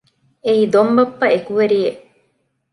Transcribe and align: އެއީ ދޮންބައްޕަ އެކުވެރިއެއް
އެއީ 0.45 0.63
ދޮންބައްޕަ 0.73 1.25
އެކުވެރިއެއް 1.33 2.01